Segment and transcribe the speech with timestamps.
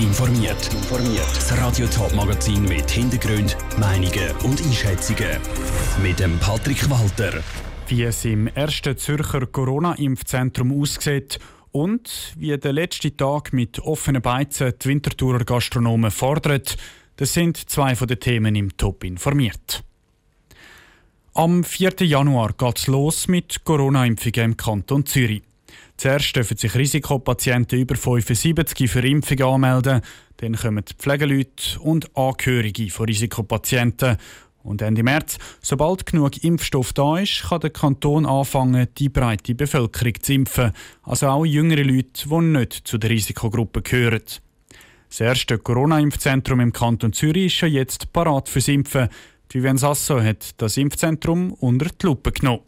[0.00, 0.70] informiert.
[1.34, 5.38] Das Radio Top Magazin mit Hintergrund, Meinungen und Einschätzungen
[6.02, 7.42] mit dem Patrick Walter.
[7.88, 11.38] Wie es im ersten Zürcher Corona-Impfzentrum aussieht
[11.72, 16.76] und wie der letzte Tag mit offenen Beizen die Winterthurer Gastronomen fordert,
[17.16, 19.82] das sind zwei von den Themen im Top informiert.
[21.34, 21.94] Am 4.
[22.00, 25.42] Januar geht es los mit Corona-Impfungen im Kanton Zürich.
[25.98, 30.00] Zuerst dürfen sich Risikopatienten über 75 für Impfungen anmelden.
[30.36, 34.16] Dann kommen die Pflegeleute und Angehörige von Risikopatienten.
[34.62, 40.14] Und Ende März, sobald genug Impfstoff da ist, kann der Kanton anfangen, die breite Bevölkerung
[40.22, 40.72] zu impfen.
[41.02, 44.22] Also auch jüngere Leute, die nicht zu der Risikogruppe gehören.
[45.08, 49.08] Das erste Corona-Impfzentrum im Kanton Zürich ist schon jetzt parat fürs Impfen.
[49.50, 52.67] Vivian Sasso hat das Impfzentrum unter die Lupe genommen.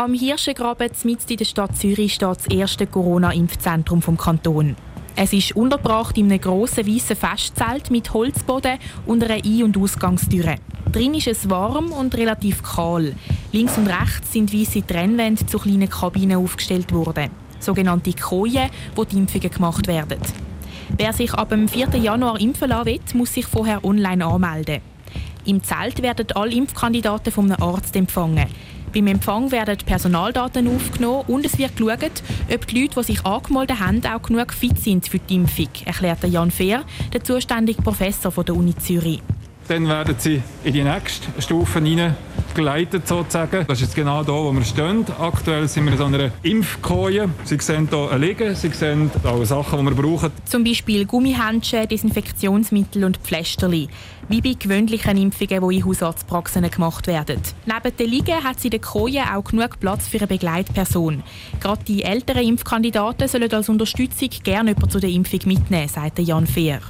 [0.00, 4.76] Am Hirschengraben mitten in der Stadt Zürich steht das erste Corona-Impfzentrum vom Kanton.
[5.16, 10.54] Es ist untergebracht in einem grossen weißen Festzelt mit Holzboden und einer Ein- und Ausgangstüre.
[10.92, 13.12] Drin ist es warm und relativ kahl.
[13.50, 17.32] Links und rechts sind weiße Trennwände zu kleinen Kabinen aufgestellt worden.
[17.58, 20.20] Sogenannte Koje, wo die Impfungen gemacht werden.
[20.96, 21.96] Wer sich ab dem 4.
[21.96, 24.80] Januar impfen lassen will, muss sich vorher online anmelden.
[25.44, 28.46] Im Zelt werden alle Impfkandidaten einem Arzt empfangen.
[28.98, 32.20] Beim Empfang werden Personaldaten aufgenommen und es wird geschaut,
[32.52, 36.26] ob die Leute, die sich angemeldet haben, auch genug fit sind für die Impfung, erklärte
[36.26, 36.82] Jan Fehr,
[37.12, 39.22] der zuständige Professor der Uni Zürich.
[39.68, 43.66] Dann werden sie in die nächste Stufe hineingeleitet sozusagen.
[43.68, 45.04] Das ist jetzt genau da, wo wir stehen.
[45.20, 47.28] Aktuell sind wir in so einer Impfkoje.
[47.44, 50.32] Sie sehen hier liegen, Sie sehen alle Sachen, die wir brauchen.
[50.46, 53.88] Zum Beispiel Gummihändchen, Desinfektionsmittel und Pflästerli.
[54.30, 57.42] Wie bei gewöhnlichen Impfungen, die in Hausarztpraxen gemacht werden.
[57.66, 61.22] Neben den Liegen hat sie in der Koje auch genug Platz für eine Begleitperson.
[61.60, 66.46] Gerade die älteren Impfkandidaten sollen als Unterstützung gerne jemanden zu der Impfung mitnehmen, sagte Jan
[66.46, 66.80] Fehr.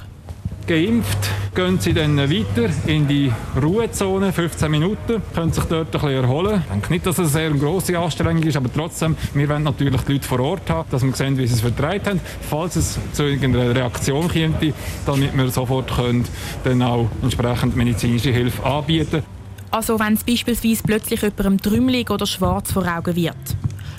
[0.69, 6.23] Geimpft gehen sie dann weiter in die Ruhezone, 15 Minuten, können sich dort ein bisschen
[6.23, 6.61] erholen.
[6.63, 9.99] Ich denke nicht, dass es eine sehr grosse Anstrengung ist, aber trotzdem, wir wollen natürlich
[10.01, 12.99] die Leute vor Ort haben, dass wir sehen, wie sie es vertreibt haben, falls es
[13.13, 14.75] zu irgendeiner Reaktion kommt,
[15.07, 16.25] damit wir sofort können
[16.63, 19.23] dann auch entsprechend medizinische Hilfe anbieten
[19.71, 23.35] Also wenn es beispielsweise plötzlich jemandem trümmelig oder schwarz vor Augen wird.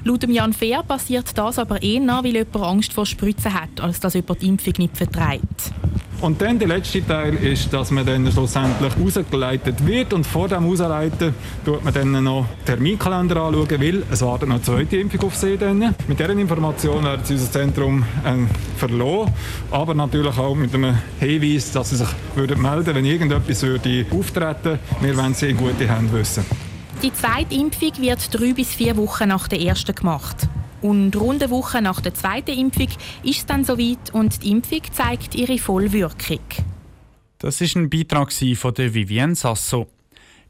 [0.04, 4.14] Laut Jan Fehr passiert das aber eher, weil jemand Angst vor Spritzen hat, als dass
[4.14, 5.72] jemand die Impfung nicht vertreibt.
[6.20, 10.66] Und dann der letzte Teil ist, dass man dann schlussendlich rausgeleitet wird und vor dem
[10.66, 15.34] Rausleiten schaut man dann noch Terminkalender anschauen, weil es wartet noch eine zweite Impfung auf
[15.34, 15.94] sie dann.
[16.06, 18.34] Mit dieser Information werden sie unser Zentrum äh,
[18.76, 19.32] verloren,
[19.70, 24.78] aber natürlich auch mit einem Hinweis, dass sie sich würden melden wenn irgendetwas würde auftreten
[25.00, 26.44] Wir wollen sie in gute Hände wissen.
[27.02, 30.48] Die zweite Impfung wird drei bis vier Wochen nach der ersten gemacht.
[30.82, 32.88] Und rund eine Woche nach der zweiten Impfung
[33.22, 36.40] ist es dann soweit und die Impfung zeigt ihre Vollwirkung.
[37.38, 39.88] Das ist ein Beitrag von der Vivienne Sasso.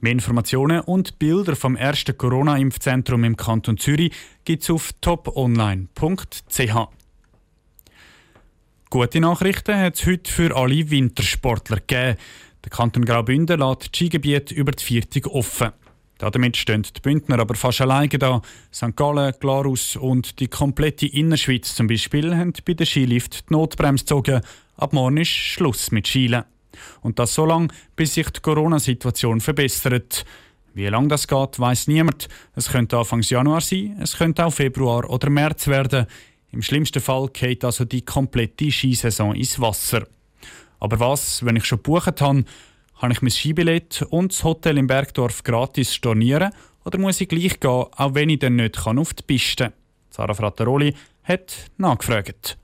[0.01, 4.13] Mehr Informationen und Bilder vom ersten Corona-Impfzentrum im Kanton Zürich
[4.45, 6.89] gibt es auf toponline.ch.
[8.89, 12.17] Gute Nachrichten hat es heute für alle Wintersportler gegeben.
[12.65, 15.71] Der Kanton Graubünden lässt das Skigebiet über die Viertig offen.
[16.21, 18.43] Damit stehen die Bündner aber fast alleine da.
[18.73, 18.95] St.
[18.95, 24.43] Gallen, Glarus und die komplette Innerschweiz zum Beispiel haben bei der Skilift die Notbremse gezogen.
[24.77, 26.45] Ab morgen ist Schluss mit Schielen.
[27.01, 30.25] Und das so lange, bis sich die Corona-Situation verbessert.
[30.75, 32.29] Wie lange das geht, weiß niemand.
[32.55, 36.07] Es könnte Anfang Januar sein, es könnte auch Februar oder März werden.
[36.53, 40.07] Im schlimmsten Fall geht also die komplette Skisaison ins Wasser.
[40.79, 42.45] Aber was, wenn ich schon gebucht habe,
[43.01, 46.53] habe ich mein Skibillett und das Hotel im Bergdorf gratis stornieren
[46.85, 49.73] oder muss ich gleich gehen, auch wenn ich dann nicht kann auf die Piste?
[50.11, 50.95] Sarah Frattaroli
[51.25, 52.59] hat nachgefragt.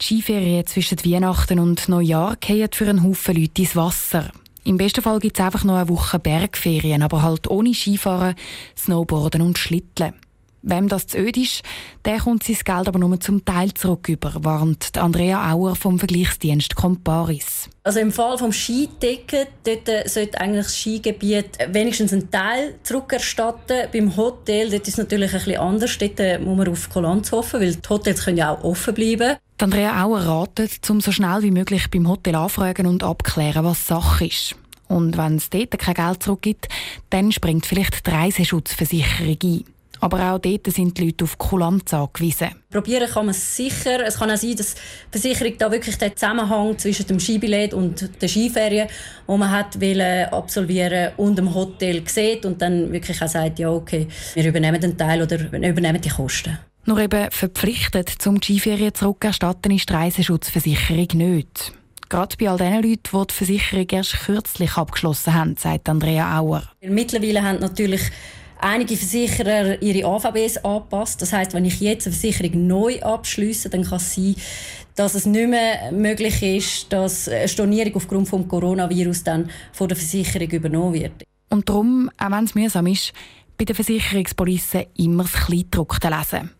[0.00, 4.32] Die Skiferien zwischen Weihnachten und Neujahr gehen für einen Haufen Leute ins Wasser.
[4.64, 8.34] Im besten Fall gibt es einfach noch eine Woche Bergferien, aber halt ohne Skifahren,
[8.76, 10.14] Snowboarden und Schlitteln.
[10.62, 11.62] Wem das zu öd ist,
[12.04, 16.74] der kommt sein Geld aber nur zum Teil zurück über, warnt Andrea Auer vom Vergleichsdienst
[16.74, 17.70] Comparis.
[17.82, 23.88] Also im Fall vom Skiticket, dort äh, sollte eigentlich das Skigebiet wenigstens einen Teil zurückerstatten.
[23.90, 25.96] Beim Hotel, dort ist es natürlich ein bisschen anders.
[25.96, 29.36] Dort äh, muss man auf Kulanz hoffen, weil die Hotels können ja auch offen bleiben.
[29.58, 33.86] Die Andrea Auer ratet, um so schnell wie möglich beim Hotel anfragen und abklären, was
[33.86, 34.56] Sache ist.
[34.88, 36.68] Und wenn es dort kein Geld zurückgibt,
[37.10, 39.64] dann springt vielleicht die Reiseschutzversicherung ein.
[40.00, 42.48] Aber auch dort sind die Leute auf Kulanz angewiesen.
[42.70, 44.04] Probieren kann man es sicher.
[44.06, 48.08] Es kann auch sein, dass die Versicherung da wirklich den Zusammenhang zwischen dem Skibillett und
[48.20, 48.88] den Skiferien,
[49.28, 49.76] die man hat
[50.32, 54.96] absolvieren und dem Hotel sieht und dann wirklich auch sagt, ja okay, wir übernehmen den
[54.96, 56.58] Teil oder übernehmen die Kosten.
[56.86, 61.72] Nur eben verpflichtet, zum Skiferien zurückerstatten ist die Reiseschutzversicherung nicht.
[62.08, 66.64] Gerade bei all den Leuten, die die Versicherung erst kürzlich abgeschlossen haben, sagt Andrea Auer.
[66.80, 68.00] Mittlerweile haben natürlich
[68.62, 71.22] einige Versicherer ihre AVBs angepasst.
[71.22, 74.36] Das heißt, wenn ich jetzt eine Versicherung neu abschließe, dann kann es sein,
[74.94, 79.96] dass es nicht mehr möglich ist, dass eine Stornierung aufgrund des Coronavirus dann von der
[79.96, 81.24] Versicherung übernommen wird.
[81.48, 83.12] Und darum, auch wenn es mühsam ist,
[83.56, 86.50] bei der Versicherungspolice immer das Kleidruckte lesen.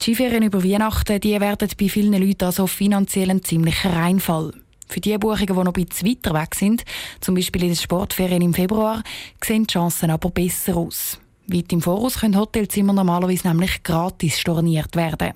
[0.00, 4.52] Die Skiferien über Weihnachten die werden bei vielen Leuten also finanziell ein ziemlicher Reinfall.
[4.86, 6.84] Für die Buchungen, die noch ein bisschen weiter weg sind,
[7.20, 9.02] zum Beispiel in den Sportferien im Februar,
[9.42, 11.18] sehen die Chancen aber besser aus.
[11.46, 15.32] Weit im Voraus können Hotelzimmer normalerweise nämlich gratis storniert werden.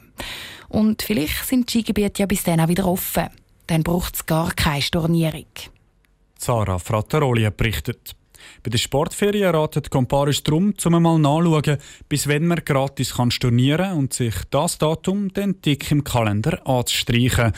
[0.69, 3.29] Und vielleicht sind die Skigebiete ja bis dann auch wieder offen.
[3.67, 5.47] Dann braucht es gar keine Stornierung.
[6.39, 8.15] Sarah Frattaroli berichtet.
[8.63, 11.79] Bei den Sportferien ratet Comparis darum, um einmal nachzuschauen,
[12.09, 17.53] bis wann man gratis kann stornieren und sich das Datum dann dick im Kalender anzustreichen.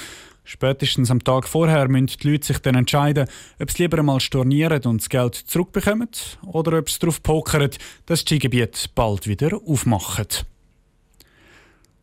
[0.44, 3.28] Spätestens am Tag vorher müssen die Leute sich dann entscheiden,
[3.60, 6.08] ob sie lieber einmal stornieren und das Geld zurückbekommen
[6.46, 7.70] oder ob sie darauf pokern,
[8.06, 10.26] dass die Skigebiete bald wieder aufmachen.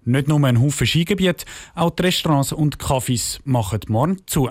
[0.05, 1.45] Nicht nur ein Haufen Skigebiete,
[1.75, 4.49] auch die Restaurants und Cafés machen morgen zu.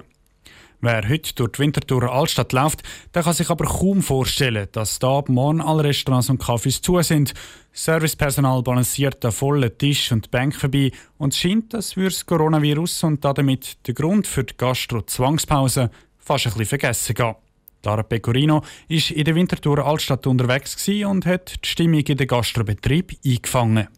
[0.81, 2.83] Wer heute durch die Winterthur Altstadt läuft,
[3.15, 7.01] der kann sich aber kaum vorstellen, dass da ab morgen alle Restaurants und Cafés zu
[7.03, 7.33] sind.
[7.73, 13.25] Servicepersonal balanciert an vollen Tisch und Bank vorbei und scheint, als würde das Coronavirus und
[13.25, 17.35] damit der Grund für die Gastro-Zwangspause fast ein bisschen vergessen gehen.
[17.83, 23.17] Lara Pecorino war in der Winterthur Altstadt unterwegs und hat die Stimmung in den Gastrobetrieb
[23.25, 23.89] eingefangen.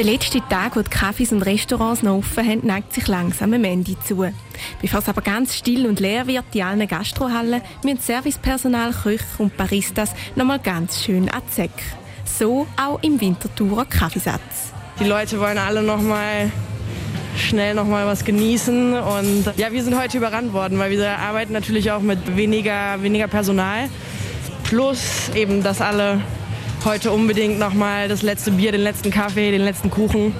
[0.00, 3.64] Der letzte Tag, wo die Cafés und Restaurants noch offen haben, neigt sich langsam am
[3.64, 4.24] Ende zu.
[4.80, 9.58] Bevor es aber ganz still und leer wird in allen Gastrohallen, müssen Servicepersonal, Köche und
[9.58, 11.82] Baristas noch mal ganz schön an die Säcke.
[12.24, 14.72] So auch im Winterthurer Kaffeesatz.
[14.98, 16.50] Die Leute wollen alle noch mal
[17.36, 21.52] schnell noch mal was genießen und ja, wir sind heute überrannt worden, weil wir arbeiten
[21.52, 23.90] natürlich auch mit weniger, weniger Personal.
[24.64, 26.22] Plus eben, dass alle
[26.84, 30.34] heute unbedingt noch mal das letzte Bier, den letzten Kaffee, den letzten Kuchen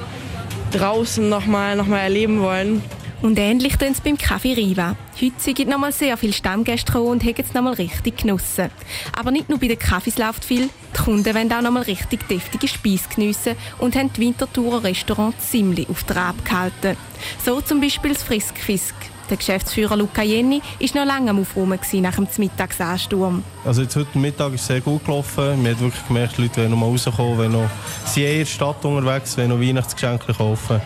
[0.73, 2.83] draußen noch mal, noch mal erleben wollen.
[3.23, 4.97] Und ähnlich tun es beim Kaffee Riva.
[5.21, 8.71] Heute sind noch mal sehr viele Stammgäste und haben es noch mal richtig genossen.
[9.19, 12.29] Aber nicht nur bei den Kaffees läuft viel, die Kunden wollen auch noch mal richtig
[12.29, 16.97] deftige Speise geniessen und haben die Winterthurer Restaurant ziemlich auf Trab gehalten.
[17.45, 18.95] So zum Beispiel das Friskfisk.
[19.31, 23.45] Der Geschäftsführer Luca Jenny war noch lange am Aufräumen nach dem Mittagsansturm.
[23.65, 25.63] Also jetzt heute Mittag ist sehr gut gelaufen.
[25.63, 27.71] Man hat wirklich gemerkt, die Leute wollen noch mal rauskommen, wollen noch,
[28.07, 30.81] sind eher in der Stadt unterwegs, wollen noch Weihnachtsgeschenke kaufen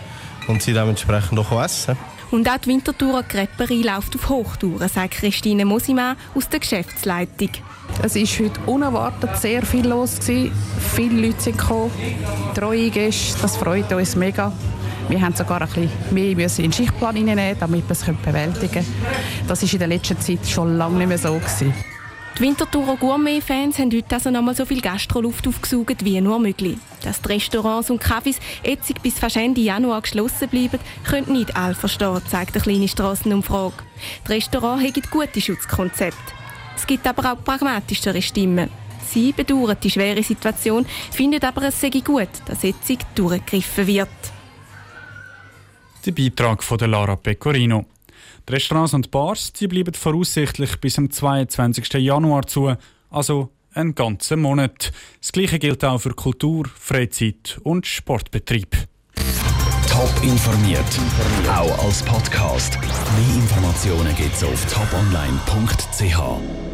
[0.46, 1.96] und sie dementsprechend auch essen.
[2.30, 7.50] Und auch die Winterthurer Creperie läuft auf Hochtouren, sagt Christine Mosimann aus der Geschäftsleitung.
[8.02, 10.18] Es war heute unerwartet sehr viel los.
[10.18, 10.52] Gewesen.
[10.94, 11.90] Viele Leute sind gekommen,
[12.54, 14.52] treue Gäste, das freut uns mega.
[15.08, 18.86] Wir haben sogar ein bisschen mehr in den Schichtplan hineinnehmen, damit wir es bewältigen können.
[19.46, 21.34] Das war in der letzten Zeit schon lange nicht mehr so.
[21.34, 21.93] Gewesen.
[22.36, 26.78] Die Winterthurer Gourmet-Fans haben heute also nochmal so viel Gastroluft aufgesaugt wie nur möglich.
[27.04, 31.76] Dass die Restaurants und Cafés jetzt bis fast Ende Januar geschlossen bleiben, können nicht alle
[31.76, 33.74] verstehen, zeigt eine kleine Strassenumfrage.
[34.26, 36.18] Die Restaurants haben gute Schutzkonzepte.
[36.74, 38.68] Es gibt aber auch pragmatischere Stimmen.
[39.06, 44.08] Sie bedauern die schwere Situation, finden aber, es sei gut, dass jetzt durchgegriffen wird.
[46.04, 47.84] Der Beitrag von Lara Pecorino.
[48.48, 51.94] Die Restaurants und Bars die bleiben voraussichtlich bis am 22.
[51.94, 52.74] Januar zu,
[53.10, 54.92] also einen ganzen Monat.
[55.20, 58.76] Das Gleiche gilt auch für Kultur, Freizeit und Sportbetrieb.
[59.88, 60.84] Top informiert,
[61.48, 62.78] auch als Podcast.
[62.80, 66.73] Mehr Informationen gibt's auf toponline.ch.